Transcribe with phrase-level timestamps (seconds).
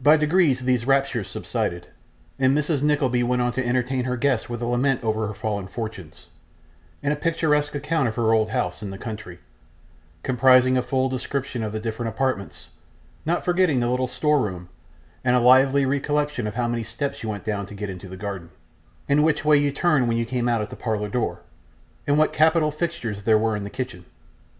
[0.00, 1.86] By degrees these raptures subsided,
[2.36, 2.82] and Mrs.
[2.82, 6.30] Nickleby went on to entertain her guests with a lament over her fallen fortunes,
[7.00, 9.38] and a picturesque account of her old house in the country:
[10.24, 12.70] comprising a full description of the different apartments,
[13.24, 14.68] not forgetting the little store room,
[15.22, 18.16] and a lively recollection of how many steps you went down to get into the
[18.16, 18.50] garden,
[19.08, 21.40] and which way you turned when you came out at the parlour door,
[22.04, 24.04] and what capital fixtures there were in the kitchen.